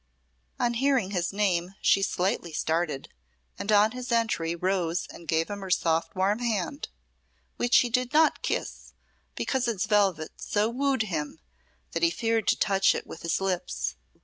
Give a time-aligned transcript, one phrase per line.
[0.59, 3.09] On hearing his name she slightly started,
[3.59, 6.87] and on his entry rose and gave him her soft warm hand,
[7.57, 8.93] which he did not kiss
[9.35, 11.39] because its velvet so wooed him
[11.91, 13.95] that he feared to touch it with his lips.